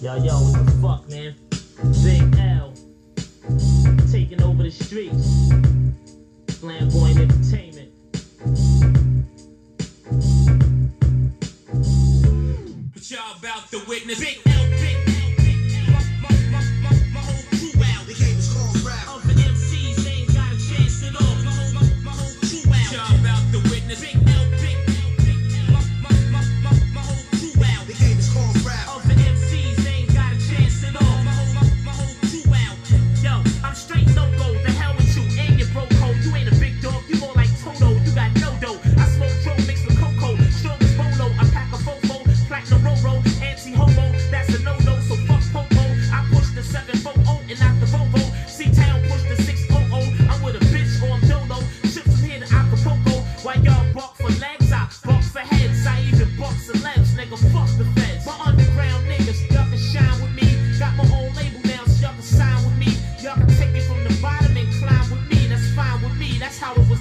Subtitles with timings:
[0.00, 1.34] Yo, yo, what the fuck, man?
[2.04, 2.72] Big L.
[4.12, 5.50] Taking over the streets.
[6.60, 7.90] Flamboyant entertainment.
[12.94, 14.47] But y'all about to witness Big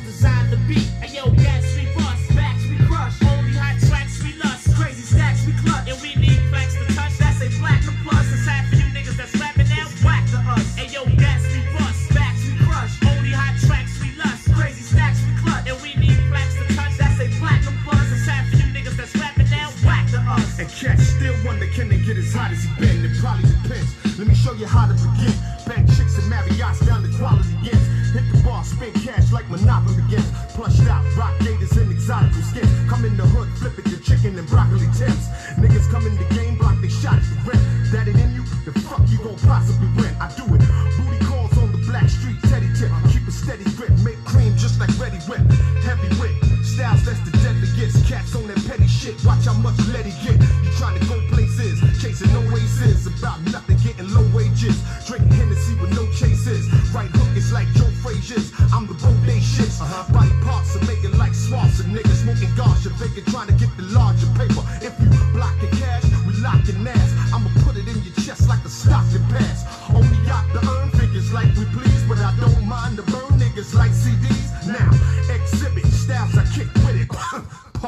[0.05, 0.36] How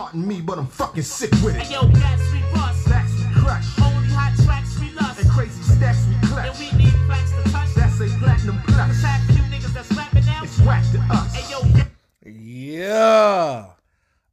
[0.10, 1.72] Pardon me, but I'm fucking sick with Hey it.
[1.72, 2.82] yo, gas we bust.
[2.84, 5.22] Stacks we crush, Only hot tracks we lust.
[5.22, 7.74] and crazy stacks we And we need flex to touch.
[7.76, 8.88] That's a platinum plus.
[8.88, 10.42] Cause half you niggas that's rapping now.
[10.44, 11.36] It's whack to us.
[11.36, 11.86] Hey yo, yeah.
[12.26, 13.66] Yeah.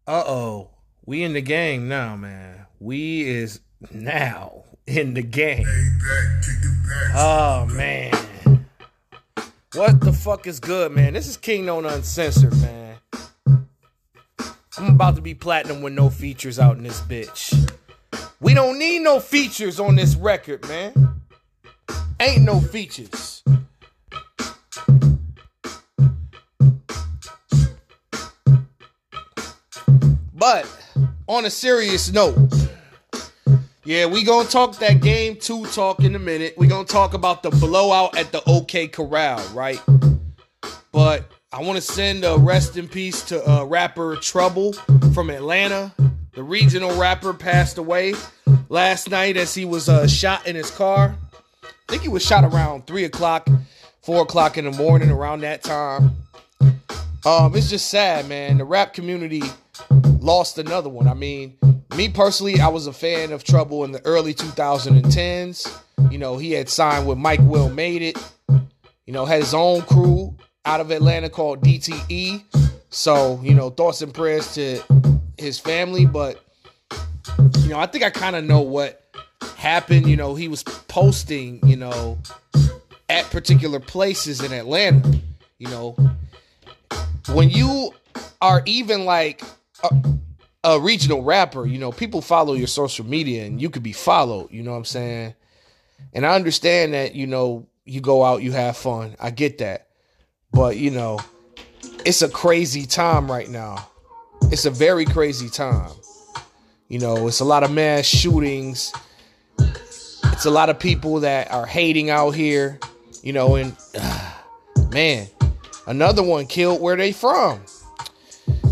[0.06, 0.70] Uh oh.
[1.04, 2.64] We in the game now, man.
[2.80, 3.60] We is
[3.92, 5.66] now in the game.
[7.14, 8.14] Oh man.
[9.74, 11.12] What the fuck is good, man?
[11.12, 12.96] This is Kingknown Uncensored, man.
[14.78, 17.72] I'm about to be platinum with no features out in this bitch.
[18.40, 21.22] We don't need no features on this record, man.
[22.20, 23.42] Ain't no features.
[30.34, 30.68] But
[31.26, 32.36] on a serious note,
[33.84, 36.54] yeah, we gonna talk that game two talk in a minute.
[36.58, 39.80] We gonna talk about the blowout at the OK Corral, right?
[40.92, 44.74] But I want to send a rest in peace to uh, rapper Trouble
[45.14, 45.90] from Atlanta.
[46.34, 48.12] The regional rapper passed away
[48.68, 51.16] last night as he was uh, shot in his car.
[51.64, 53.48] I think he was shot around three o'clock,
[54.02, 56.16] four o'clock in the morning, around that time.
[57.24, 58.58] Um, it's just sad, man.
[58.58, 59.42] The rap community
[60.20, 61.08] lost another one.
[61.08, 61.56] I mean,
[61.96, 65.74] me personally, I was a fan of Trouble in the early 2010s.
[66.12, 68.32] You know, he had signed with Mike Will Made It.
[69.06, 70.25] You know, had his own crew
[70.66, 72.42] out of Atlanta called DTE.
[72.90, 74.82] So, you know, thoughts and prayers to
[75.38, 76.04] his family.
[76.04, 76.44] But,
[77.60, 79.02] you know, I think I kind of know what
[79.56, 80.08] happened.
[80.08, 82.18] You know, he was posting, you know,
[83.08, 85.20] at particular places in Atlanta.
[85.58, 85.96] You know,
[87.32, 87.92] when you
[88.42, 89.42] are even like
[89.84, 90.02] a,
[90.64, 94.50] a regional rapper, you know, people follow your social media and you could be followed,
[94.50, 95.34] you know what I'm saying?
[96.12, 99.16] And I understand that, you know, you go out, you have fun.
[99.20, 99.85] I get that.
[100.56, 101.20] But, you know,
[102.06, 103.88] it's a crazy time right now.
[104.44, 105.90] It's a very crazy time.
[106.88, 108.90] You know, it's a lot of mass shootings.
[109.58, 112.80] It's a lot of people that are hating out here,
[113.22, 113.76] you know, and
[114.92, 115.26] man,
[115.86, 117.60] another one killed where they from.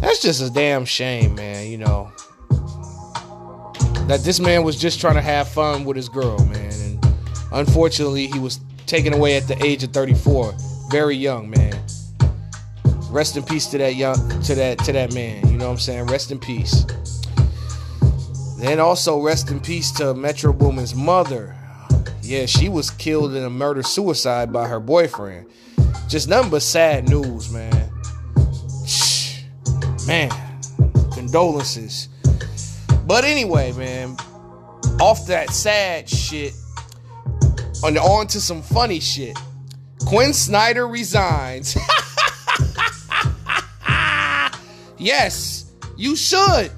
[0.00, 2.10] That's just a damn shame, man, you know.
[4.06, 7.06] That this man was just trying to have fun with his girl, man, and
[7.52, 10.54] unfortunately he was taken away at the age of 34,
[10.94, 11.74] very young, man.
[13.10, 15.78] Rest in peace to that young to that to that man, you know what I'm
[15.78, 16.06] saying?
[16.06, 16.86] Rest in peace.
[18.60, 21.56] Then also rest in peace to Metro Boomin's mother.
[22.22, 25.50] Yeah, she was killed in a murder suicide by her boyfriend.
[26.08, 27.90] Just nothing but sad news, man.
[28.86, 29.42] Shh.
[30.06, 30.30] Man,
[31.12, 32.08] condolences.
[33.04, 34.16] But anyway, man,
[35.00, 36.52] off that sad shit,
[37.82, 39.36] on, on to some funny shit.
[40.06, 41.76] Quin Snyder resigns.
[44.98, 46.70] yes, you should.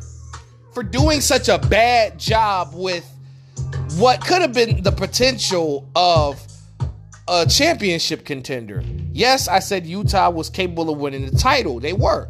[0.73, 3.05] For doing such a bad job with
[3.97, 6.41] what could have been the potential of
[7.29, 8.85] a championship contender.
[9.13, 11.81] Yes, I said Utah was capable of winning the title.
[11.81, 12.29] They were.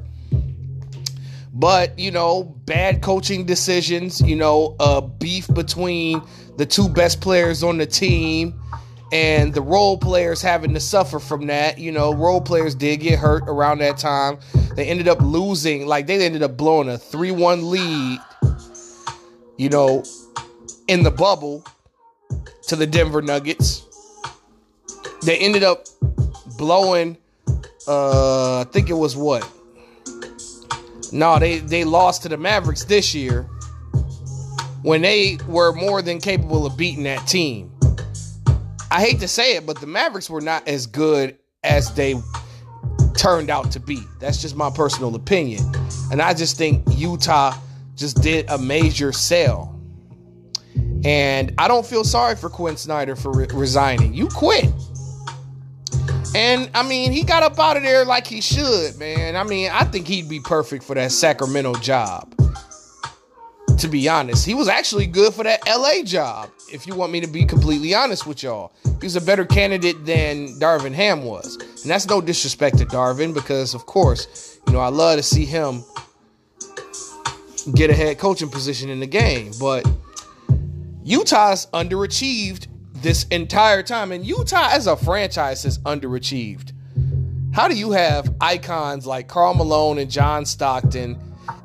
[1.53, 6.23] But, you know, bad coaching decisions, you know, a beef between
[6.57, 8.61] the two best players on the team
[9.13, 11.79] and the role players having to suffer from that.
[11.79, 14.39] You know, role players did get hurt around that time.
[14.75, 18.19] They ended up losing, like, they ended up blowing a 3 1 lead,
[19.57, 20.05] you know,
[20.89, 21.65] in the bubble
[22.69, 23.85] to the Denver Nuggets.
[25.23, 25.87] They ended up
[26.59, 27.17] blowing,
[27.89, 29.49] uh, I think it was what?
[31.13, 33.43] No, they, they lost to the Mavericks this year
[34.83, 37.76] when they were more than capable of beating that team.
[38.97, 42.15] I hate to say it, but the Mavericks were not as good as they
[43.15, 44.01] turned out to be.
[44.21, 45.71] That's just my personal opinion.
[46.11, 47.55] And I just think Utah
[47.95, 49.79] just did a major sale.
[51.05, 54.15] And I don't feel sorry for Quin Snyder for re- resigning.
[54.15, 54.73] You quit.
[56.35, 59.37] And I mean, he got up out of there like he should, man.
[59.37, 62.33] I mean, I think he'd be perfect for that Sacramento job.
[63.79, 66.51] To be honest, he was actually good for that LA job.
[66.73, 70.07] If you want me to be completely honest with y'all, he was a better candidate
[70.07, 71.57] than Darvin Ham was.
[71.57, 75.45] And that's no disrespect to Darvin because, of course, you know, I love to see
[75.45, 75.85] him
[77.75, 79.53] get a head coaching position in the game.
[79.61, 79.87] But
[81.03, 84.11] Utah's underachieved this entire time.
[84.11, 86.73] And Utah as a franchise is underachieved.
[87.53, 91.19] How do you have icons like Karl Malone and John Stockton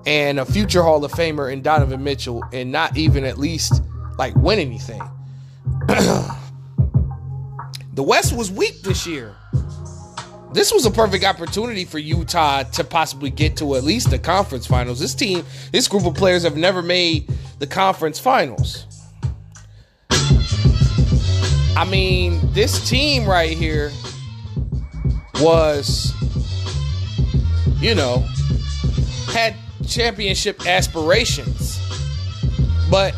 [0.05, 3.81] and a future Hall of Famer in Donovan Mitchell and not even at least
[4.17, 5.01] like win anything?
[7.93, 9.35] the West was weak this year.
[10.53, 14.67] This was a perfect opportunity for Utah to possibly get to at least the conference
[14.67, 14.99] finals.
[14.99, 18.85] This team, this group of players have never made the conference finals.
[20.09, 23.91] I mean, this team right here
[25.35, 26.13] was,
[27.79, 28.25] you know,
[29.27, 29.55] had
[29.87, 31.79] championship aspirations.
[32.89, 33.15] But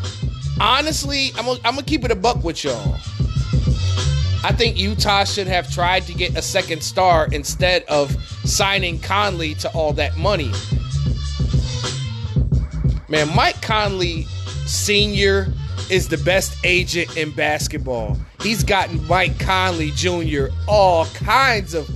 [0.59, 2.95] honestly, I'm gonna, keep it a buck with y'all.
[4.45, 8.11] I think Utah should have tried to get a second star instead of
[8.45, 10.51] signing Conley to all that money.
[13.07, 14.23] Man, Mike Conley
[14.65, 15.47] Sr.
[15.89, 18.17] is the best agent in basketball.
[18.41, 20.47] He's gotten Mike Conley Jr.
[20.67, 21.89] all kinds of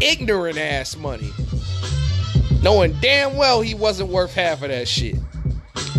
[0.00, 1.30] ignorant ass money.
[2.62, 5.16] Knowing damn well he wasn't worth half of that shit.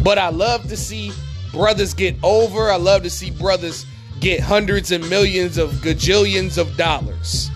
[0.04, 1.12] But I love to see
[1.52, 2.72] brothers get over.
[2.72, 3.86] I love to see brothers
[4.20, 7.50] get hundreds and millions of gajillions of dollars.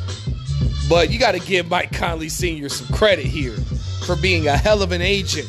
[0.90, 2.70] But you got to give Mike Conley Sr.
[2.70, 3.56] some credit here
[4.06, 5.48] for being a hell of an agent.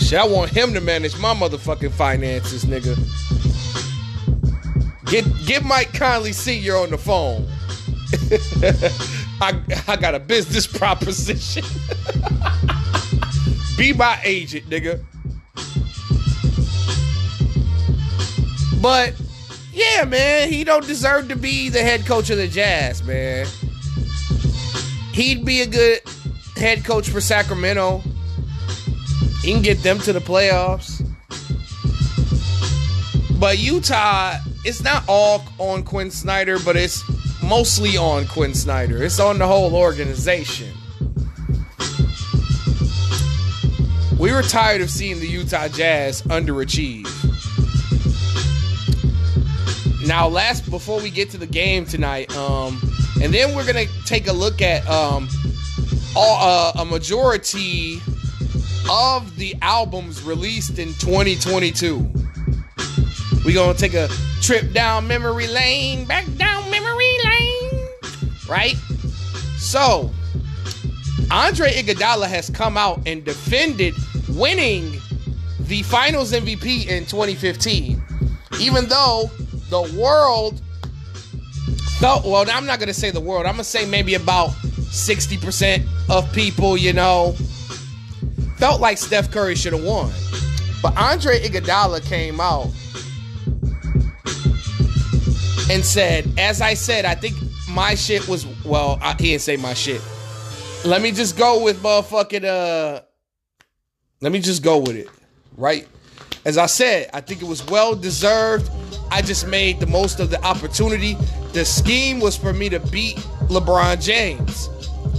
[0.00, 2.96] Shit, I want him to manage my motherfucking finances, nigga.
[5.06, 6.76] Get get Mike Conley Sr.
[6.76, 7.46] on the phone.
[9.42, 11.64] I, I got a business proposition.
[13.76, 15.04] Be my agent, nigga.
[18.80, 19.14] But
[19.72, 23.46] yeah, man, he don't deserve to be the head coach of the Jazz, man.
[25.12, 26.00] He'd be a good
[26.56, 28.02] head coach for Sacramento.
[29.42, 31.00] He can get them to the playoffs.
[33.40, 37.02] But Utah, it's not all on Quin Snyder, but it's
[37.42, 39.02] mostly on Quin Snyder.
[39.02, 40.68] It's on the whole organization.
[44.18, 47.08] We were tired of seeing the Utah Jazz underachieve.
[50.06, 52.80] Now, last before we get to the game tonight, um,
[53.20, 55.28] and then we're gonna take a look at um,
[56.14, 58.00] all, uh, a majority
[58.90, 61.98] of the albums released in 2022.
[63.44, 64.08] We're gonna take a
[64.40, 66.91] trip down memory lane, back down memory
[68.52, 68.76] right?
[69.56, 70.10] So,
[71.30, 73.94] Andre Iguodala has come out and defended
[74.28, 75.00] winning
[75.60, 78.02] the Finals MVP in 2015,
[78.60, 79.30] even though
[79.70, 80.60] the world
[81.98, 82.26] felt.
[82.26, 83.46] Well, I'm not gonna say the world.
[83.46, 87.34] I'm gonna say maybe about 60% of people, you know,
[88.58, 90.12] felt like Steph Curry should have won.
[90.82, 92.66] But Andre Iguodala came out
[95.70, 97.36] and said, as I said, I think
[97.72, 100.00] my shit was well, I, he didn't say my shit.
[100.84, 103.02] Let me just go with motherfucking uh
[104.20, 105.08] let me just go with it.
[105.56, 105.88] Right?
[106.44, 108.70] As I said, I think it was well deserved.
[109.10, 111.14] I just made the most of the opportunity.
[111.52, 113.16] The scheme was for me to beat
[113.48, 114.68] LeBron James.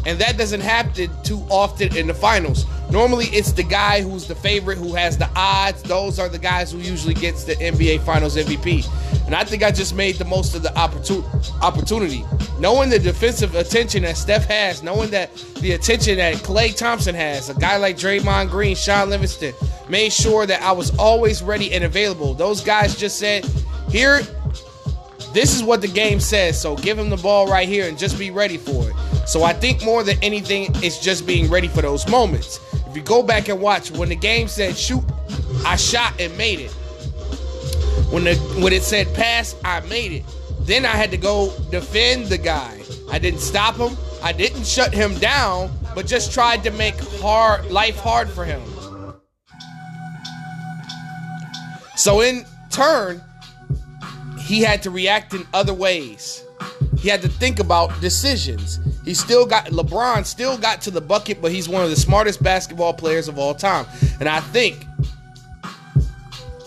[0.06, 2.66] And that doesn't happen too often in the finals.
[2.92, 5.82] Normally it's the guy who's the favorite who has the odds.
[5.84, 8.86] Those are the guys who usually gets the NBA Finals MVP.
[9.26, 11.24] And I think I just made the most of the opportu-
[11.62, 12.24] opportunity.
[12.60, 17.50] Knowing the defensive attention that Steph has, knowing that the attention that Klay Thompson has,
[17.50, 19.54] a guy like Draymond Green, Shaun Livingston,
[19.90, 22.34] made sure that I was always ready and available.
[22.34, 23.46] Those guys just said,
[23.90, 24.22] here,
[25.34, 26.60] this is what the game says.
[26.62, 28.96] So give him the ball right here and just be ready for it.
[29.28, 32.60] So I think more than anything, it's just being ready for those moments.
[32.88, 35.04] If you go back and watch, when the game said shoot,
[35.66, 36.72] I shot and made it.
[38.12, 40.24] When the when it said pass, I made it.
[40.62, 42.82] Then I had to go defend the guy.
[43.12, 43.98] I didn't stop him.
[44.22, 48.62] I didn't shut him down, but just tried to make hard life hard for him.
[51.96, 53.22] So in turn,
[54.44, 56.44] he had to react in other ways.
[56.98, 58.80] He had to think about decisions.
[59.04, 62.42] He still got LeBron still got to the bucket, but he's one of the smartest
[62.44, 63.86] basketball players of all time.
[64.20, 64.86] And I think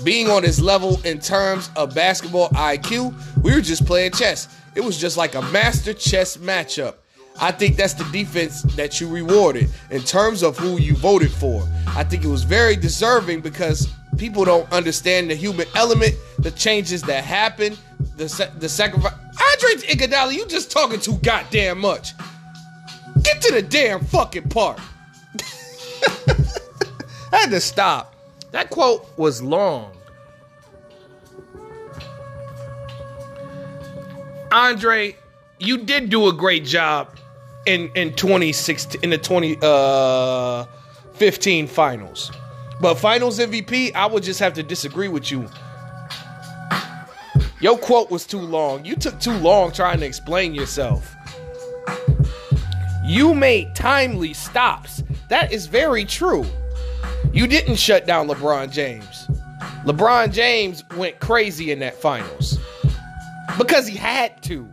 [0.04, 4.48] being on his level in terms of basketball IQ, we were just playing chess.
[4.74, 6.96] It was just like a master chess matchup.
[7.40, 11.66] I think that's the defense that you rewarded in terms of who you voted for.
[11.88, 17.02] I think it was very deserving because people don't understand the human element, the changes
[17.02, 17.76] that happen,
[18.16, 19.12] the the sacrifice.
[19.12, 22.12] Andre Iguodala, you just talking too goddamn much.
[23.22, 24.78] Get to the damn fucking part.
[27.32, 28.14] I had to stop.
[28.52, 29.92] That quote was long.
[34.52, 35.16] Andre,
[35.58, 37.08] you did do a great job
[37.66, 42.30] in in 2016 in the 2015 uh finals.
[42.80, 45.48] But finals MVP, I would just have to disagree with you.
[47.60, 48.84] Your quote was too long.
[48.84, 51.14] You took too long trying to explain yourself.
[53.04, 55.02] You made timely stops.
[55.30, 56.44] That is very true.
[57.32, 59.26] You didn't shut down LeBron James.
[59.84, 62.58] LeBron James went crazy in that finals
[63.56, 64.68] because he had to.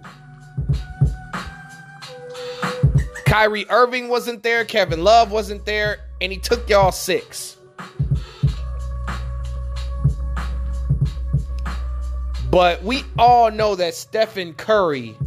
[3.26, 7.53] Kyrie Irving wasn't there, Kevin Love wasn't there, and he took y'all six.
[12.54, 15.18] But we all know that Stephen Curry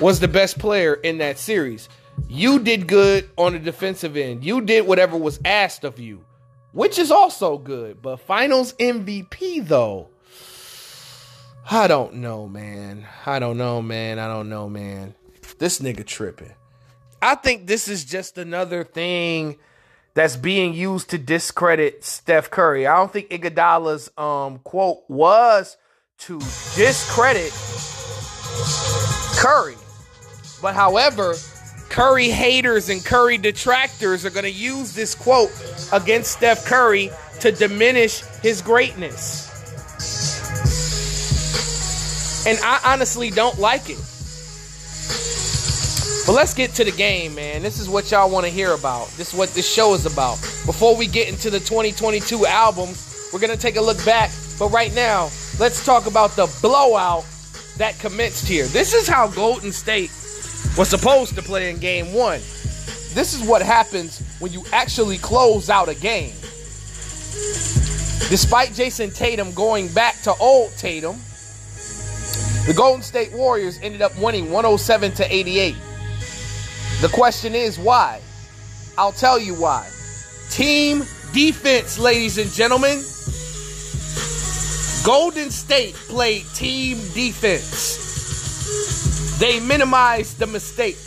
[0.00, 1.88] was the best player in that series.
[2.26, 4.42] You did good on the defensive end.
[4.42, 6.24] You did whatever was asked of you,
[6.72, 8.02] which is also good.
[8.02, 10.08] But finals MVP, though,
[11.70, 13.06] I don't know, man.
[13.24, 14.18] I don't know, man.
[14.18, 15.14] I don't know, man.
[15.58, 16.54] This nigga tripping.
[17.22, 19.58] I think this is just another thing
[20.14, 22.86] that's being used to discredit Steph Curry.
[22.86, 25.76] I don't think Iguodala's um, quote was
[26.18, 26.38] to
[26.76, 27.52] discredit
[29.36, 29.74] Curry.
[30.62, 31.34] But however,
[31.90, 35.50] Curry haters and Curry detractors are going to use this quote
[35.92, 39.50] against Steph Curry to diminish his greatness.
[42.46, 43.98] And I honestly don't like it.
[46.26, 47.62] But let's get to the game, man.
[47.62, 49.08] This is what y'all want to hear about.
[49.10, 50.36] This is what this show is about.
[50.64, 54.30] Before we get into the 2022 albums, we're going to take a look back.
[54.58, 55.24] But right now,
[55.60, 57.26] let's talk about the blowout
[57.76, 58.64] that commenced here.
[58.66, 60.10] This is how Golden State
[60.78, 62.40] was supposed to play in game one.
[63.12, 66.32] This is what happens when you actually close out a game.
[68.30, 71.16] Despite Jayson Tatum going back to old Tatum,
[72.66, 75.76] the Golden State Warriors ended up winning 107 to 88.
[77.04, 78.22] The question is why?
[78.96, 79.86] I'll tell you why.
[80.48, 81.00] Team
[81.34, 83.02] defense, ladies and gentlemen.
[85.04, 87.98] Golden State played team defense.
[89.38, 91.04] They minimized the mistakes.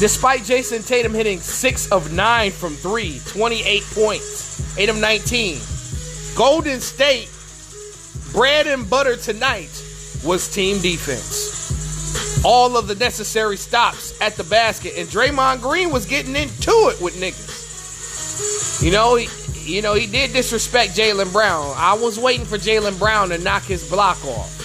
[0.00, 5.60] Despite Jayson Tatum hitting 6 of 9 from 3, 28 points, 8 of 19,
[6.34, 7.28] Golden State,
[8.32, 9.68] bread and butter tonight,
[10.24, 12.42] was team defense.
[12.46, 16.98] All of the necessary stops at the basket, and Draymond Green was getting into it
[17.02, 18.82] with niggas.
[18.82, 19.28] You know, he,
[19.70, 21.74] you know, he did disrespect Jaylen Brown.
[21.76, 24.56] I was waiting for Jaylen Brown to knock his block off.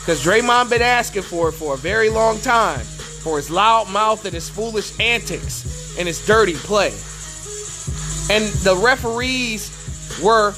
[0.00, 2.80] Because Draymond been asking for it for a very long time.
[2.80, 6.92] for his loud mouth and his foolish antics and his dirty play.
[8.30, 9.70] And the referees
[10.22, 10.54] were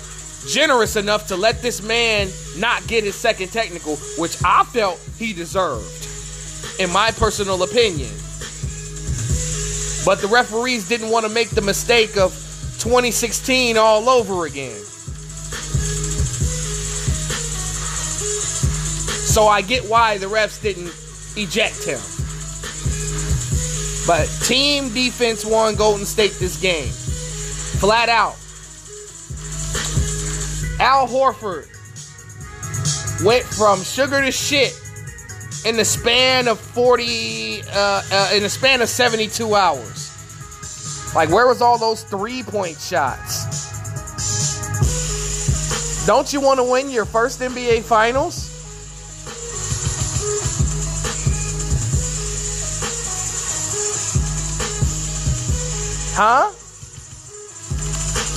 [0.46, 5.32] generous enough to let this man not get his second technical, which I felt he
[5.32, 6.06] deserved,
[6.80, 8.10] in my personal opinion.
[10.04, 12.30] But the referees didn't want to make the mistake of
[12.78, 14.80] 2016 all over again.
[19.26, 20.94] So I get why the refs didn't
[21.36, 22.00] eject him.
[24.06, 26.92] But team defense won Golden State this game.
[27.78, 28.36] Flat out.
[30.80, 31.66] Al Horford
[33.24, 34.72] went from sugar to shit
[35.64, 41.14] in the span of 40 uh, uh, in the span of 72 hours.
[41.14, 43.66] Like where was all those three-point shots?
[46.06, 48.52] Don't you want to win your first NBA finals?
[56.14, 56.52] Huh?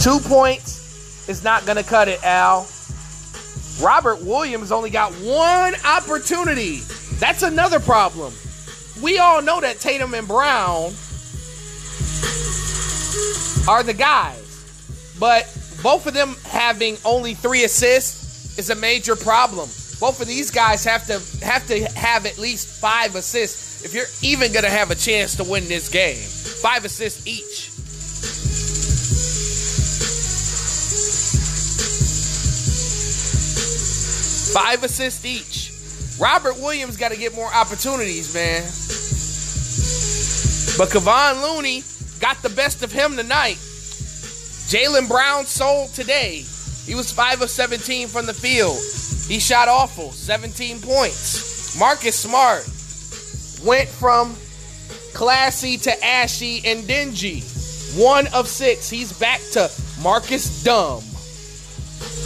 [0.10, 2.68] Two points is not going to cut it, Al.
[3.80, 6.80] Robert Williams only got one opportunity.
[7.20, 8.34] That's another problem.
[9.04, 10.94] We all know that Tatum and Brown
[13.70, 15.44] are the guys, but
[15.84, 19.70] both of them having only three assists is a major problem.
[20.00, 24.08] Both of these guys have to have to have at least five assists if you're
[24.24, 26.18] even gonna have a chance to win this game.
[26.18, 27.69] Five assists each.
[34.54, 35.74] Five assists each.
[36.20, 38.64] Robert Williams got to get more opportunities, man.
[40.78, 41.84] But Kevon Looney
[42.20, 43.58] got the best of him tonight.
[44.70, 46.44] Jaylen Brown sold today.
[46.86, 48.78] He was 5 of 17 from the field.
[49.28, 51.80] He shot awful, 17 points.
[51.80, 52.66] Marcus Smart
[53.66, 54.36] went from
[55.14, 57.42] classy to ashy and dingy.
[57.96, 58.90] One of six.
[58.90, 61.04] He's back to Marcus Dumb.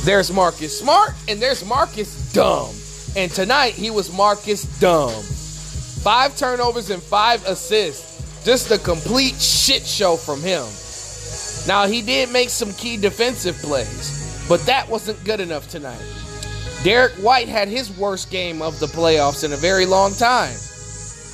[0.04, 2.76] There's Marcus Smart and there's Marcus Dumb.
[3.16, 5.24] And tonight he was Marcus Dumb.
[6.04, 8.44] Five turnovers and five assists.
[8.44, 10.66] Just a complete shit show from him.
[11.66, 16.04] Now he did make some key defensive plays, but that wasn't good enough tonight.
[16.84, 20.58] Derrick White had his worst game of the playoffs in a very long time.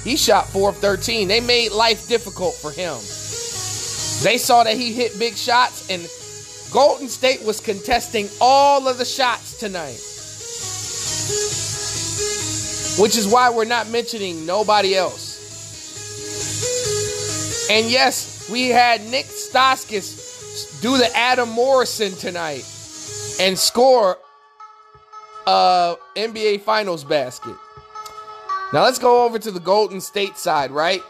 [0.04, 1.28] He shot 4 of 13.
[1.28, 2.98] They made life difficult for him.
[4.24, 6.08] They saw that he hit big shots, and
[6.72, 10.00] Golden State was contesting all of the shots tonight.
[13.02, 15.30] Which is why we're not mentioning nobody else.
[17.72, 22.66] And yes, we had Nik Stauskas do the Adam Morrison tonight
[23.40, 24.18] and score
[25.48, 27.56] a NBA Finals basket.
[28.74, 31.02] Now let's go over to the Golden State side, right?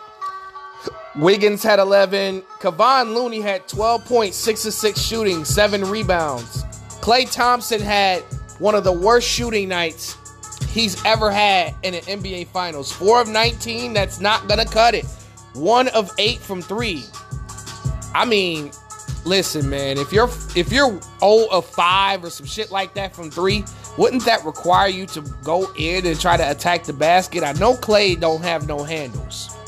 [1.15, 2.43] Wiggins had 11.
[2.59, 6.63] Kevon Looney had 12 points, 6 of 6 shooting, 7 rebounds.
[7.01, 8.21] Klay Thompson had
[8.59, 10.15] one of the worst shooting nights
[10.69, 12.91] he's ever had in an NBA Finals.
[12.91, 15.05] 4 of 19, that's not going to cut it.
[15.53, 17.03] 1 of 8 from 3.
[18.13, 18.71] I mean,
[19.25, 23.29] listen, man, if you're if you're 0 of 5 or some shit like that from
[23.29, 23.63] 3,
[23.97, 27.43] wouldn't that require you to go in and try to attack the basket?
[27.43, 29.58] I know Klay don't have no handles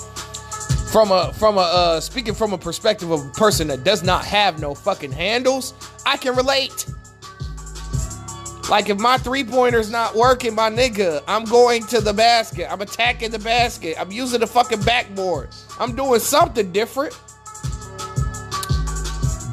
[0.92, 4.26] from a from a uh, speaking from a perspective of a person that does not
[4.26, 5.74] have no fucking handles,
[6.06, 6.86] I can relate.
[8.70, 12.72] Like if my three pointer's not working, my nigga, I'm going to the basket.
[12.72, 13.96] I'm attacking the basket.
[14.00, 15.50] I'm using the fucking backboard.
[15.80, 17.18] I'm doing something different.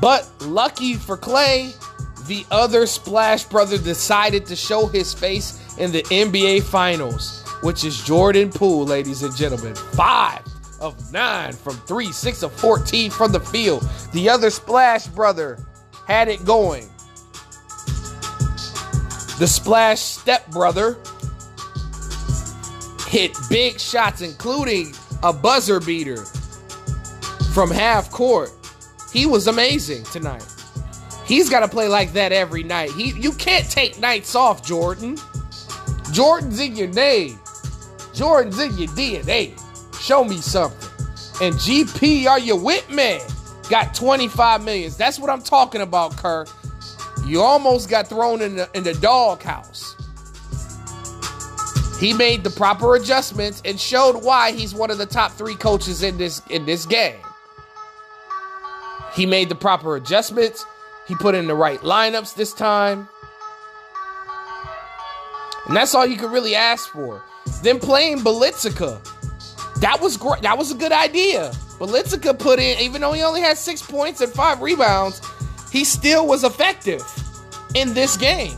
[0.00, 1.74] But lucky for Klay,
[2.26, 8.02] the other Splash brother decided to show his face in the NBA Finals, which is
[8.04, 9.74] Jordan Poole, ladies and gentlemen.
[9.74, 10.42] Five
[10.80, 13.88] of nine from three, six of 14 from the field.
[14.12, 15.58] The other Splash brother
[16.06, 16.88] had it going.
[19.38, 20.96] The Splash step brother
[23.06, 26.24] hit big shots, including a buzzer beater
[27.54, 28.50] from half court.
[29.12, 30.44] He was amazing tonight.
[31.24, 32.90] He's got to play like that every night.
[32.92, 35.18] He, you can't take nights off, Jordan.
[36.12, 37.38] Jordan's in your name.
[38.14, 39.60] Jordan's in your DNA.
[40.08, 40.88] Show me something.
[41.42, 43.20] And GP, are you with me?
[43.68, 44.96] Got 25 millions.
[44.96, 46.46] That's what I'm talking about, Kerr.
[47.26, 49.96] You almost got thrown in the in the doghouse.
[52.00, 56.02] He made the proper adjustments and showed why he's one of the top three coaches
[56.02, 57.20] in this in this game.
[59.12, 60.64] He made the proper adjustments.
[61.06, 63.10] He put in the right lineups this time.
[65.66, 67.22] And that's all you could really ask for.
[67.62, 69.04] Then playing Bjelica
[69.80, 70.42] That was great.
[70.42, 71.50] That was a good idea.
[71.78, 75.20] Bjelica put in, even though he only had six points and five rebounds,
[75.70, 77.02] he still was effective
[77.74, 78.56] in this game.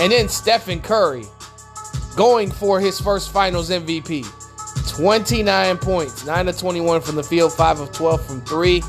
[0.00, 1.24] And then Stephen Curry
[2.16, 4.26] going for his first finals MVP.
[4.88, 8.82] 29 points, 9 of 21 from the field, 5 of 12 from 3.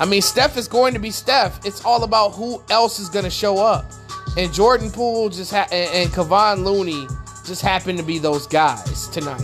[0.00, 1.64] I mean, Steph is going to be Steph.
[1.66, 3.92] It's all about who else is going to show up.
[4.36, 7.06] And Jordan Poole just ha- and, and Kevon Looney
[7.48, 9.42] just happened to be those guys tonight.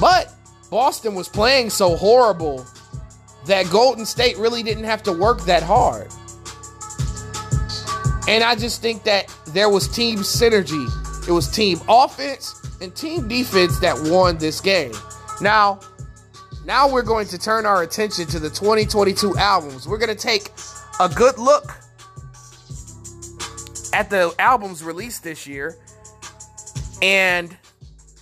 [0.00, 0.32] But
[0.70, 2.66] Boston was playing so horrible
[3.46, 6.08] that Golden State really didn't have to work that hard.
[8.26, 10.88] And I just think that there was team synergy.
[11.28, 14.92] It was team offense and team defense that won this game.
[15.40, 15.80] Now,
[16.64, 19.86] now we're going to turn our attention to the 2022 albums.
[19.86, 20.50] We're going to take
[21.00, 21.70] a good look
[23.92, 25.76] at the albums released this year.
[27.04, 27.54] And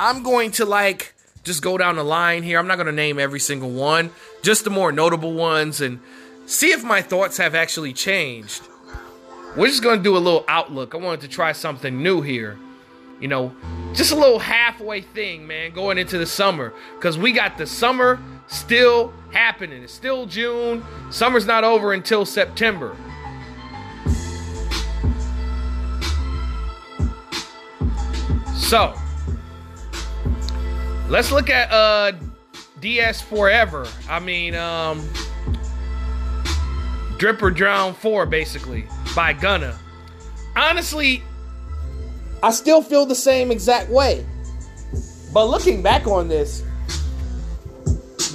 [0.01, 1.15] I'm going to like
[1.45, 2.59] just go down the line here.
[2.59, 4.11] I'm not going to name every single one,
[4.43, 6.01] just the more notable ones and
[6.47, 8.67] see if my thoughts have actually changed.
[9.57, 10.97] We're just going to do a little outlook.
[10.97, 12.59] I wanted to try something new here.
[13.21, 13.55] You know,
[13.95, 16.75] just a little halfway thing, man, going into the summer.
[16.97, 18.19] Because we got the summer
[18.49, 19.85] still happening.
[19.85, 20.85] It's still June.
[21.11, 22.97] Summer's not over until September.
[28.57, 28.95] So,
[31.09, 32.13] let's look at uh
[32.81, 33.87] DS Forever.
[34.09, 35.09] I mean, um
[37.19, 38.85] Drip or Drown 4 basically
[39.15, 39.79] by Gunna.
[40.57, 41.23] Honestly,
[42.43, 44.27] I still feel the same exact way.
[45.33, 46.63] But looking back on this,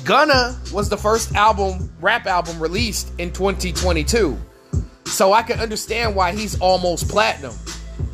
[0.06, 4.38] Gunna was the first album, rap album released in 2022.
[5.06, 7.54] So I can understand why he's almost platinum.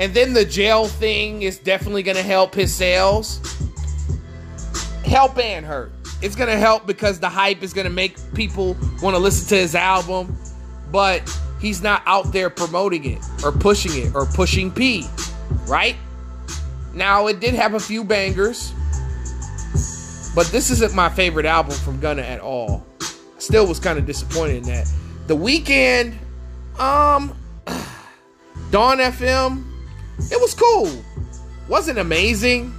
[0.04, 3.39] And then the jail thing is definitely going to help his sales.
[5.06, 5.94] Help and hurt.
[6.22, 9.48] It's going to help because the hype is going to make people want to listen
[9.48, 10.38] to his album,
[10.92, 11.22] but
[11.62, 15.06] he's not out there promoting it or pushing it or pushing P,
[15.68, 15.96] right?
[16.94, 18.74] Now, it did have a few bangers,
[20.36, 22.86] but this isn't my favorite album from Gunna at all.
[23.38, 24.92] Still was kind of disappointed in that.
[25.28, 26.18] The Weeknd,
[26.78, 27.34] um,
[28.70, 29.70] Dawn FM,
[30.32, 31.04] it was cool.
[31.67, 32.73] Wasn't amazing.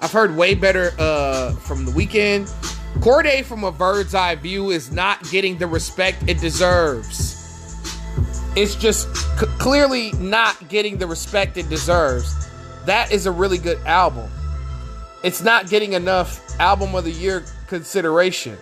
[0.00, 2.48] I've heard way better uh, from the Weeknd.
[3.00, 7.36] Cordae from a bird's eye view is not getting the respect it deserves.
[8.56, 12.34] It's just c- clearly not getting the respect it deserves.
[12.86, 14.30] That is a really good album.
[15.22, 18.56] It's not getting enough album of the year consideration.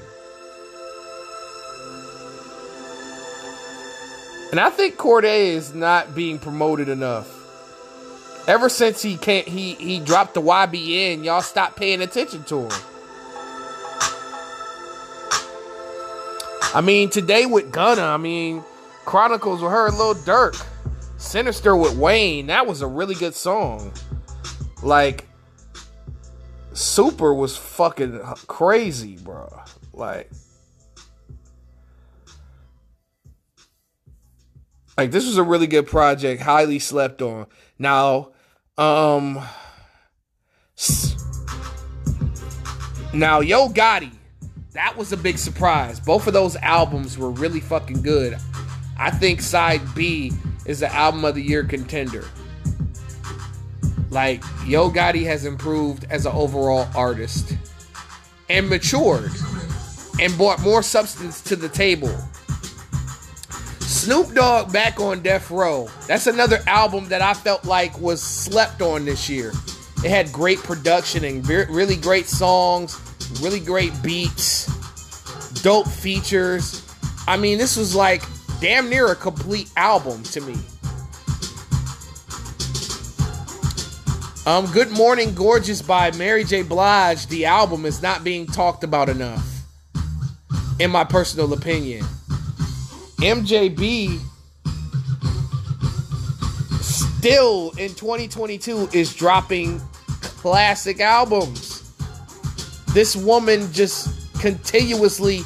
[4.50, 7.37] And I think Cordae is not being promoted enough.
[8.48, 12.72] Ever since he can't he he dropped the YBN, y'all stopped paying attention to him.
[16.74, 18.64] I mean, today with Gunna, I mean,
[19.04, 20.66] Chronicles with her, Lil Durk,
[21.18, 23.92] Sinister with Wayne, that was a really good song.
[24.82, 25.26] Like,
[26.72, 29.50] Super was fucking crazy, bro.
[29.92, 30.30] Like,
[34.96, 37.46] like this was a really good project, highly slept on.
[37.78, 38.32] Now,
[38.78, 39.44] um,
[43.12, 44.12] now Yo Gotti,
[44.72, 45.98] that was a big surprise.
[45.98, 48.38] Both of those albums were really fucking good.
[48.98, 50.32] I think Side B
[50.66, 52.24] is the album of the year contender.
[54.10, 57.54] Like Yo Gotti has improved as an overall artist
[58.48, 59.32] and matured
[60.20, 62.16] and brought more substance to the table.
[63.98, 65.88] Snoop Dogg back on Death Row.
[66.06, 69.52] That's another album that I felt like was slept on this year.
[70.04, 72.96] It had great production and ve- really great songs,
[73.42, 74.66] really great beats,
[75.62, 76.88] dope features.
[77.26, 78.22] I mean, this was like
[78.60, 80.54] damn near a complete album to me.
[84.46, 86.62] Um, Good Morning Gorgeous by Mary J.
[86.62, 89.44] Blige, the album is not being talked about enough,
[90.78, 92.06] in my personal opinion.
[93.18, 94.20] MJB
[96.80, 99.80] still in 2022 is dropping
[100.20, 101.92] classic albums.
[102.94, 105.40] This woman just continuously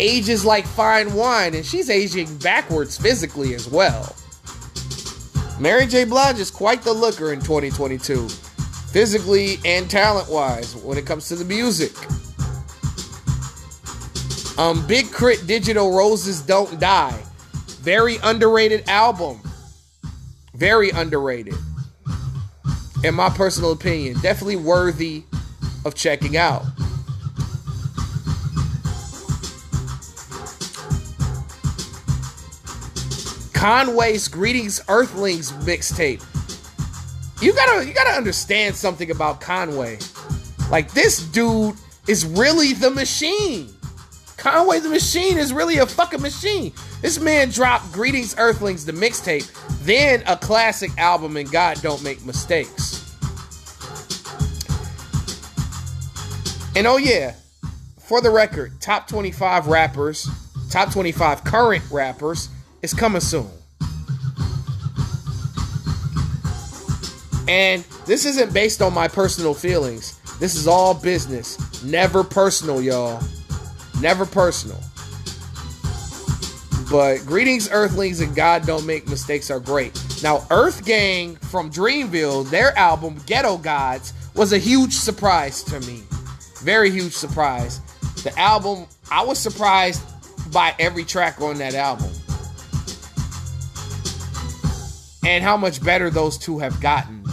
[0.00, 4.16] ages like fine wine, and she's aging backwards physically as well.
[5.60, 6.04] Mary J.
[6.04, 8.28] Blige is quite the looker in 2022,
[8.90, 11.92] physically and talent wise, when it comes to the music.
[14.56, 15.46] Um, Big K.R.I.T.
[15.46, 17.22] Digital Roses Don't Die.
[17.80, 19.40] Very underrated album.
[20.54, 21.54] Very underrated.
[23.02, 24.18] In my personal opinion.
[24.20, 25.24] Definitely worthy
[25.84, 26.64] of checking out.
[33.52, 36.22] Conway's Greetings Earthlings mixtape.
[37.42, 39.98] You gotta you gotta understand something about Conway.
[40.70, 41.74] Like this dude
[42.06, 43.73] is really the machine.
[44.44, 46.70] Conway the Machine is really a fucking machine.
[47.00, 49.50] This man dropped Greetings Earthlings, the mixtape,
[49.86, 53.16] then a classic album, and God Don't Make Mistakes.
[56.76, 57.36] And oh, yeah,
[57.98, 60.28] for the record, top 25 rappers,
[60.68, 62.50] top 25 current rappers
[62.82, 63.48] is coming soon.
[67.48, 70.20] And this isn't based on my personal feelings.
[70.38, 71.82] This is all business.
[71.82, 73.22] Never personal, y'all.
[74.00, 74.80] Never personal.
[76.90, 80.00] But Greetings Earthlings and God Don't Make Mistakes are great.
[80.22, 86.02] Now, Earth Gang from Dreamville, their album Ghetto Gods was a huge surprise to me.
[86.62, 87.80] Very huge surprise.
[88.22, 90.02] The album, I was surprised
[90.52, 92.10] by every track on that album.
[95.24, 97.24] And how much better those two have gotten.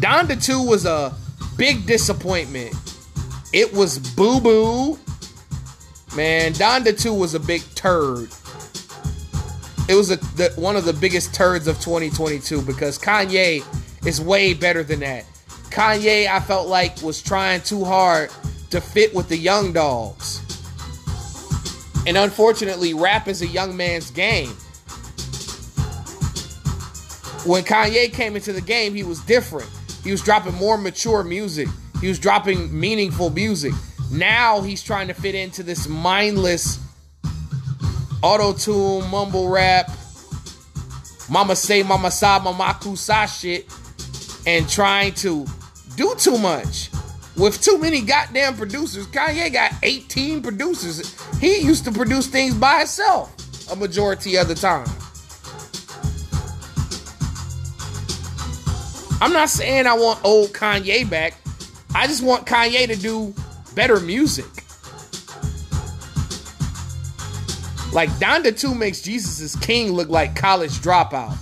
[0.00, 1.12] Donda 2 was a
[1.58, 2.74] big disappointment.
[3.52, 4.98] It was boo boo.
[6.16, 8.30] Man, Donda 2 was a big turd.
[9.88, 13.62] It was a, the, one of the biggest turds of 2022 because Kanye
[14.06, 15.24] is way better than that.
[15.70, 18.30] Kanye, I felt like, was trying too hard
[18.70, 20.40] to fit with the young dogs.
[22.06, 24.50] And unfortunately, rap is a young man's game.
[27.44, 29.70] When Kanye came into the game, he was different.
[30.04, 31.68] He was dropping more mature music.
[32.00, 33.72] He was dropping meaningful music.
[34.10, 36.78] Now he's trying to fit into this mindless
[38.22, 39.90] auto tune, mumble rap,
[41.28, 43.66] mama say, mama sa, mama kusa shit,
[44.46, 45.46] and trying to
[45.96, 46.90] do too much
[47.36, 49.06] with too many goddamn producers.
[49.08, 51.14] Kanye got 18 producers.
[51.38, 53.34] He used to produce things by himself
[53.70, 54.88] a majority of the time.
[59.20, 61.34] I'm not saying I want old Kanye back.
[61.94, 63.34] I just want Kanye to do
[63.74, 64.46] better music.
[67.92, 71.36] Like Donda 2 makes Jesus is King look like college dropout.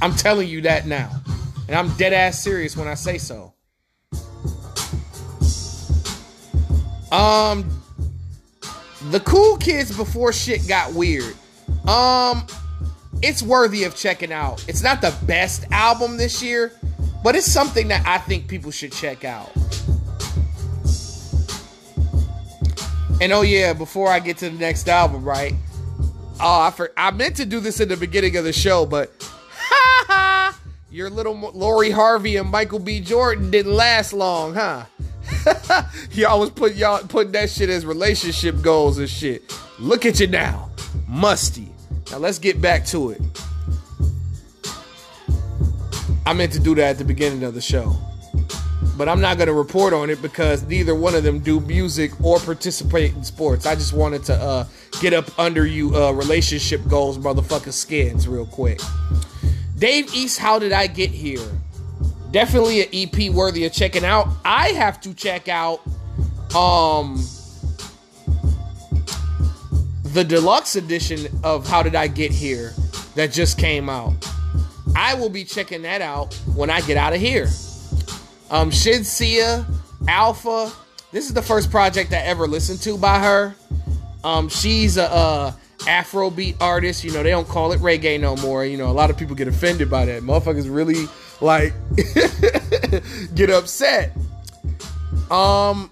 [0.00, 1.10] I'm telling you that now.
[1.66, 3.52] And I'm dead ass serious when I say so.
[7.10, 7.68] Um
[9.10, 11.34] The Cool Kids before shit got weird.
[11.88, 12.46] Um
[13.22, 14.64] it's worthy of checking out.
[14.68, 16.72] It's not the best album this year,
[17.22, 19.50] but it's something that I think people should check out.
[23.20, 25.54] And oh yeah, before I get to the next album, right?
[26.40, 29.12] Oh, I for, I meant to do this in the beginning of the show, but
[29.56, 33.00] ha ha, your little Lori Harvey and Michael B.
[33.00, 34.84] Jordan didn't last long, huh?
[36.10, 39.42] y'all was put y'all putting that shit as relationship goals and shit.
[39.78, 40.70] Look at you now,
[41.08, 41.73] musty.
[42.10, 43.20] Now let's get back to it.
[46.26, 47.96] I meant to do that at the beginning of the show.
[48.96, 52.12] But I'm not going to report on it because neither one of them do music
[52.22, 53.66] or participate in sports.
[53.66, 54.66] I just wanted to uh,
[55.00, 58.80] get up under you uh, relationship goals, motherfucking skins, real quick.
[59.76, 61.44] Dave East, How Did I Get Here?
[62.30, 64.28] Definitely an EP worthy of checking out.
[64.44, 65.80] I have to check out
[66.54, 67.24] um
[70.14, 72.72] the deluxe edition of How Did I Get Here
[73.16, 74.14] that just came out.
[74.94, 77.48] I will be checking that out when I get out of here.
[78.48, 79.66] Um, Shenseea,
[80.06, 80.70] Alpha.
[81.10, 83.56] This is the first project I ever listened to by her.
[84.22, 87.02] Um, she's a, a Afrobeat artist.
[87.02, 88.64] You know, they don't call it reggae no more.
[88.64, 90.22] You know, a lot of people get offended by that.
[90.22, 91.06] Motherfuckers really
[91.40, 91.74] like
[93.34, 94.16] get upset.
[95.28, 95.90] Um,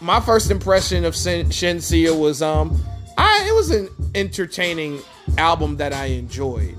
[0.00, 2.80] my first impression of Shin- Shenseea was um,
[3.16, 5.00] I it was an entertaining
[5.38, 6.78] album that I enjoyed.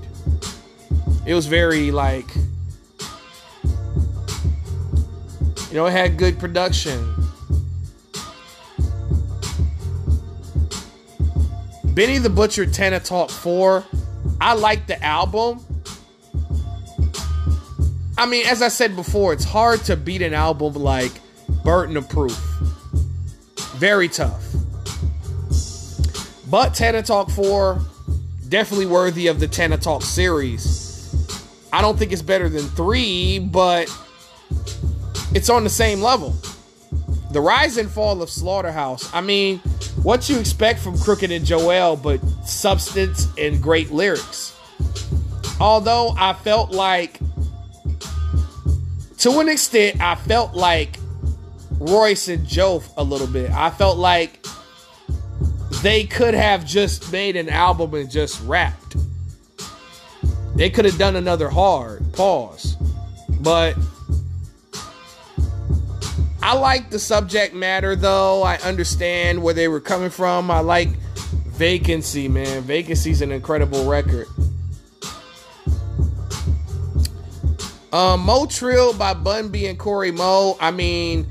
[1.26, 2.26] It was very like
[5.70, 7.14] you know, it had good production.
[11.84, 13.84] Benny the Butcher Tana Talk 4.
[14.40, 15.64] I like the album.
[18.18, 21.12] I mean, as I said before, it's hard to beat an album like
[21.64, 22.38] Burden of Proof.
[23.76, 24.45] Very tough.
[26.48, 27.80] But Tana Talk 4,
[28.48, 30.84] definitely worthy of the Tana Talk series.
[31.72, 33.88] I don't think it's better than 3, but
[35.34, 36.34] it's on the same level.
[37.32, 39.12] The rise and fall of Slaughterhouse.
[39.12, 39.58] I mean,
[40.02, 44.54] what you expect from Crooked and Joell, but substance and great lyrics.
[45.60, 47.18] although I felt like,
[49.18, 50.98] to an extent, I felt like
[51.78, 53.50] Royce and Joe a little bit.
[53.50, 54.44] I felt like
[55.82, 58.96] they could have just made an album and just rapped.
[60.54, 62.76] They could have done another hard pause.
[63.40, 63.76] But
[66.42, 68.42] I like the subject matter though.
[68.42, 70.50] I understand where they were coming from.
[70.50, 70.88] I like
[71.56, 72.62] Vacancy, man.
[72.62, 74.26] Vacancy's an incredible record.
[77.92, 80.56] Um, Mo Trill by Bun B and Cory Mo.
[80.60, 81.26] I mean,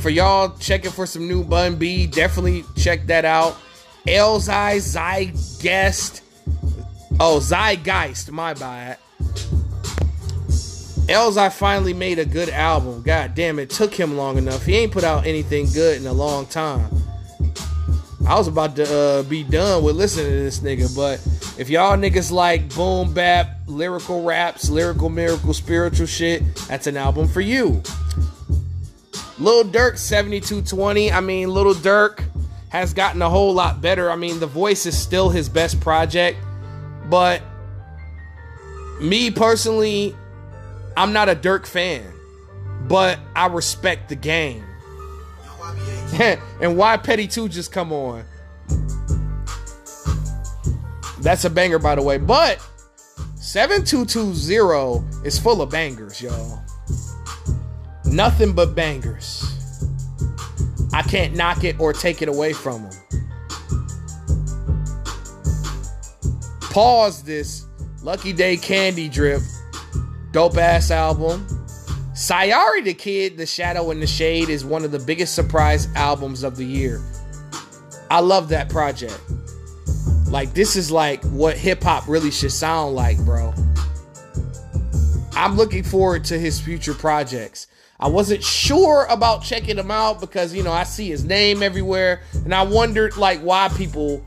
[0.00, 3.56] for y'all checking for some new Bun B, definitely check that out.
[4.06, 6.20] Elzhi Zeitgeist.
[7.18, 8.98] Oh, Zeitgeist, my bad.
[11.08, 13.02] Elzhi finally made a good album.
[13.02, 14.64] God damn, it took him long enough.
[14.64, 16.88] He ain't put out anything good in a long time.
[18.26, 21.20] I was about to uh, be done with listening to this nigga, but
[21.58, 27.28] if y'all niggas like boom bap, lyrical raps, lyrical miracle, spiritual shit, that's an album
[27.28, 27.82] for you.
[29.38, 31.12] Lil Durk 7220.
[31.12, 32.24] I mean, Lil Durk
[32.78, 34.10] has gotten a whole lot better.
[34.10, 36.38] I mean, The Voice is still his best project,
[37.06, 37.42] but
[39.00, 40.14] me personally,
[40.96, 42.12] I'm not a Durk fan,
[42.88, 44.64] but I respect the game.
[46.60, 48.24] and why Petty 2 just come on?
[51.20, 52.18] That's a banger, by the way.
[52.18, 52.66] But
[53.36, 56.62] 7220 is full of bangers, y'all.
[58.04, 59.55] Nothing but bangers.
[60.96, 62.92] I can't knock it or take it away from him.
[66.70, 67.66] Pause this.
[68.02, 69.42] Lucky Daye Candy Drip.
[70.30, 71.46] Dope ass album.
[72.14, 76.42] Sayari the Kid, The Shadow and the Shade is one of the biggest surprise albums
[76.42, 77.02] of the year.
[78.10, 79.20] I love that project.
[80.28, 83.52] Like, this is like what hip hop really should sound like, bro.
[85.32, 87.66] I'm looking forward to his future projects.
[87.98, 92.22] I wasn't sure about checking him out because, you know, I see his name everywhere
[92.44, 94.24] and I wondered like why people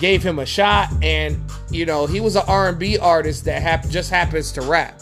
[0.00, 1.38] gave him a shot and,
[1.70, 5.00] you know, he was an R&B artist that hap- just happens to rap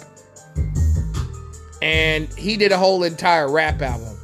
[1.82, 4.16] and he did a whole entire rap album.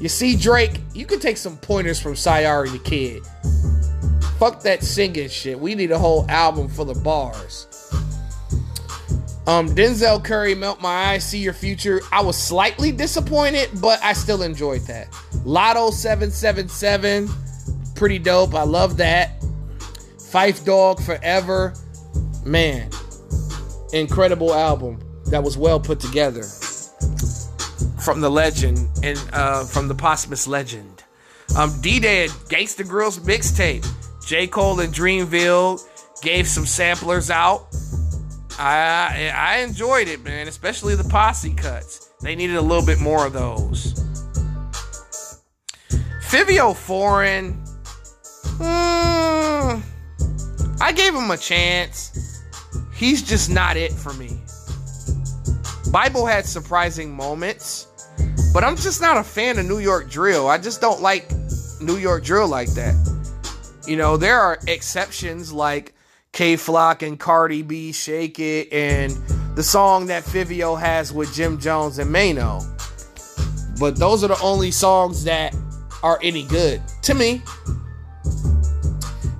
[0.00, 3.22] You see, Drake, you can take some pointers from Sayari the Kid.
[4.38, 5.58] Fuck that singing shit.
[5.58, 7.67] We need a whole album full of bars.
[9.48, 12.02] Um, Denzel Curry, Melt My Eyes, See Your Future.
[12.12, 15.10] I was slightly disappointed, but I still enjoyed that.
[15.42, 17.30] Latto 777,
[17.94, 18.54] pretty dope.
[18.54, 19.40] I love that.
[20.18, 21.72] Phife Dawg Forever.
[22.44, 22.90] Man,
[23.94, 26.42] incredible album that was well put together
[27.98, 31.04] from the legend and uh, from the posthumous legend.
[31.56, 33.86] Um, D Day Gangsta Grillz mixtape.
[34.26, 34.46] J.
[34.46, 35.82] Cole and Dreamville
[36.20, 37.74] gave some samplers out.
[38.58, 42.10] I I enjoyed it, man, especially the posse cuts.
[42.20, 43.94] They needed a little bit more of those.
[46.28, 47.52] Fivio Foreign,
[48.58, 49.80] hmm,
[50.82, 52.42] I gave him a chance.
[52.94, 54.40] He's just not it for me.
[55.90, 57.86] Bible had surprising moments,
[58.52, 60.48] but I'm just not a fan of New York drill.
[60.48, 61.30] I just don't like
[61.80, 62.94] New York drill like that.
[63.86, 65.94] You know, there are exceptions like
[66.38, 69.10] Kay Flock and Cardi B, Shake It, and
[69.56, 72.62] the song that Fivio has with Jim Jones and Maino.
[73.80, 75.52] But those are the only songs that
[76.04, 77.42] are any good to me.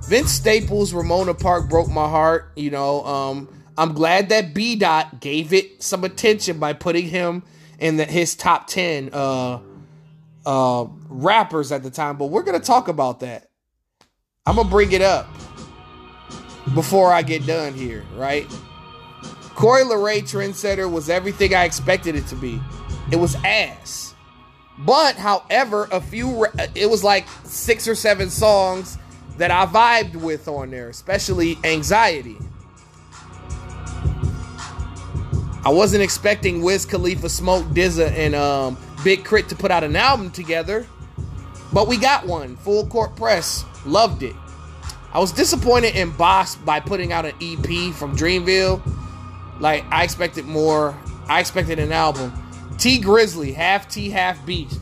[0.09, 2.51] Vince Staples, Ramona Park broke my heart.
[2.57, 7.43] You know, um, I'm glad that B Dot gave it some attention by putting him
[7.79, 9.61] in the, his top 10 uh,
[10.45, 12.17] uh, rappers at the time.
[12.17, 13.49] But we're going to talk about that.
[14.45, 15.29] I'm going to bring it up
[16.73, 18.47] before I get done here, right?
[19.55, 22.61] Coi Leray Trendsetter was everything I expected it to be.
[23.11, 24.15] It was ass.
[24.77, 26.45] But, however, a few,
[26.75, 28.97] it was like six or seven songs
[29.37, 32.37] that I vibed with on there, especially Anxiety.
[35.65, 39.97] I wasn't expecting Wiz Khalifa, Smoke DZA, and um, Big K.R.I.T to put out an
[39.97, 40.87] album together,
[41.73, 42.55] but we got one.
[42.57, 43.65] Full Court Press.
[43.85, 44.35] Loved it.
[45.11, 48.81] I was disappointed in Bas by putting out an EP from Dreamville.
[49.59, 50.95] Like, I expected more.
[51.27, 52.31] I expected an album.
[52.77, 54.79] Tee Grizzley, half T, half Beast.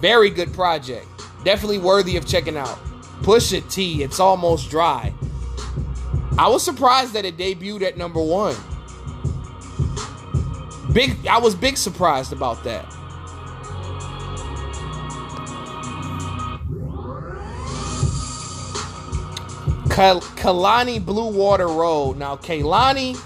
[0.00, 1.06] Very good project.
[1.44, 2.78] Definitely worthy of checking out.
[3.22, 5.12] Pusha T, it's almost dry.
[6.38, 8.56] I was surprised that it debuted at number one.
[10.92, 12.86] Big, I was big surprised about that.
[19.94, 22.16] Kehlani Blue Water Road.
[22.16, 23.16] Now, Kehlani,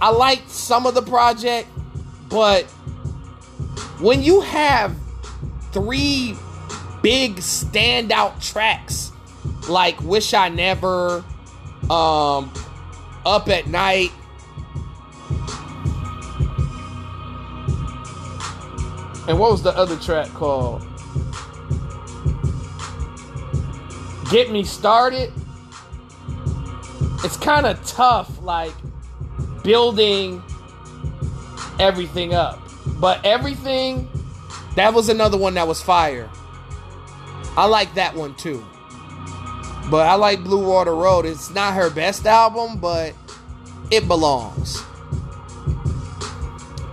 [0.00, 1.68] I liked some of the project,
[2.28, 2.64] but
[4.00, 4.96] when you have
[5.70, 6.34] three
[7.02, 9.12] big standout tracks
[9.68, 11.24] like Wish I Never,
[11.88, 12.52] um,
[13.24, 14.10] Up at Night,
[19.28, 20.82] and what was the other track called?
[24.32, 25.32] Get Me Started.
[27.24, 28.74] It's kind of tough, like
[29.62, 30.42] building
[31.78, 32.60] everything up.
[33.00, 34.08] But everything,
[34.76, 36.28] that was another one that was fire.
[37.56, 38.64] I like that one too.
[39.90, 41.26] But I like Blue Water Road.
[41.26, 43.14] It's not her best album, but
[43.90, 44.82] it belongs.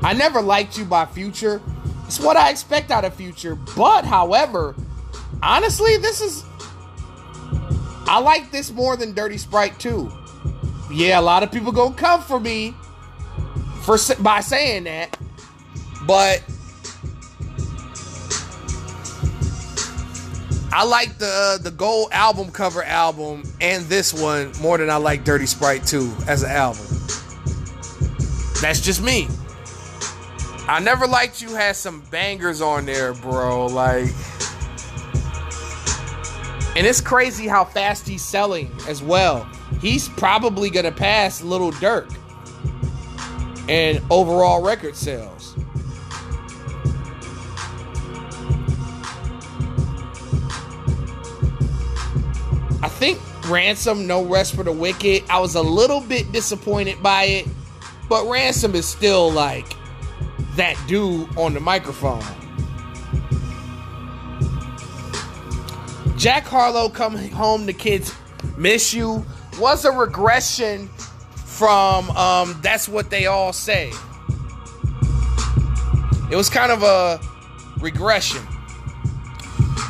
[0.02, 1.62] I never liked you by Future.
[2.06, 3.56] It's what I expect out of Future.
[3.56, 4.76] But however,
[5.44, 6.44] honestly, this is
[8.08, 10.12] I like this more than Dirty Sprite 2.
[10.92, 12.76] Yeah, a lot of people gonna come for me
[13.82, 15.18] for by saying that,
[16.06, 16.44] but
[20.72, 24.98] I like the uh, the gold album cover album and this one more than I
[24.98, 26.86] like Dirty Sprite 2 as an album.
[28.62, 29.28] That's just me.
[30.68, 33.68] I never liked you had some bangers on there, bro.
[33.68, 34.10] Like
[36.76, 39.48] and it's crazy how fast he's selling as well.
[39.82, 42.14] He's probably gonna pass Little Durk
[43.70, 45.56] in overall record sales.
[52.82, 53.20] I think
[53.50, 55.24] Ransom, No Rest for the Wicked.
[55.30, 57.48] I was a little bit disappointed by it,
[58.10, 59.76] but Ransom is still like
[60.56, 62.24] that dude on the microphone.
[66.26, 68.12] Jack Harlow coming home, the kids
[68.58, 69.24] miss you
[69.60, 70.88] was a regression
[71.36, 73.92] from um, that's what they all say.
[76.32, 77.20] It was kind of a
[77.80, 78.42] regression.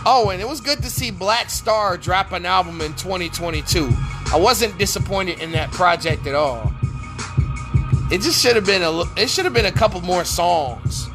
[0.05, 3.89] Oh, and it was good to see Black Star drop an album in 2022.
[4.33, 6.69] I wasn't disappointed in that project at all.
[8.11, 11.07] It just should have been a it should have been a couple more songs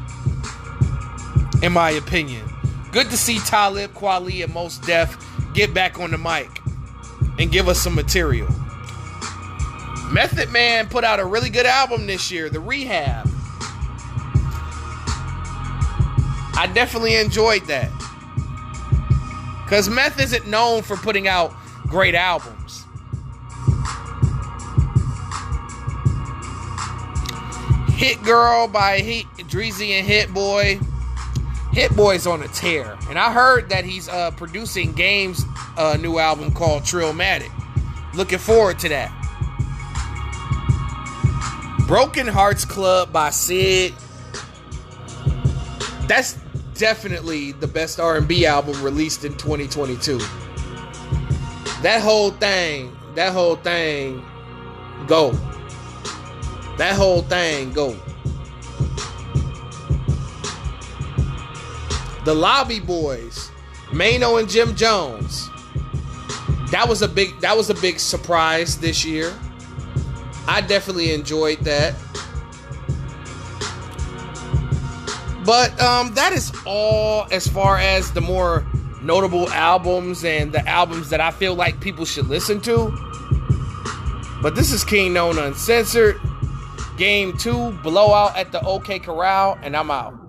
[1.61, 2.50] in my opinion.
[2.91, 5.17] Good to see Talib Kweli and Mos Def
[5.53, 6.49] get back on the mic
[7.39, 8.49] and give us some material.
[10.11, 13.29] Method Man put out a really good album this year, The Rehab.
[16.53, 17.89] I definitely enjoyed that.
[19.63, 21.53] Because Meth isn't known for putting out
[21.87, 22.85] great albums.
[27.95, 30.79] Hit Girl by Hit, Dreezy and Hit Boy.
[31.73, 32.97] Hit Boy's on a tear.
[33.09, 35.45] And I heard that he's uh, producing Game's
[35.77, 37.51] uh, new album called Drillmatic.
[38.13, 39.17] Looking forward to that.
[41.87, 43.93] Broken Hearts Club by Syd.
[46.07, 46.37] That's
[46.73, 50.17] definitely the best R&B album released in 2022.
[51.81, 54.25] That whole thing, that whole thing,
[55.07, 55.31] go.
[56.77, 57.95] That whole thing, go.
[62.23, 63.51] The Lobby Boys,
[63.87, 65.49] Maino and Jim Jones.
[66.71, 69.33] That was a big that was a big surprise this year.
[70.47, 71.95] I definitely enjoyed that.
[75.45, 78.65] But um, that is all as far as the more
[79.01, 82.95] notable albums and the albums that I feel like people should listen to.
[84.41, 86.21] But this is Kingknown Uncensored.
[86.97, 90.20] Game 2, Blowout at the OK Corral, and I'm out.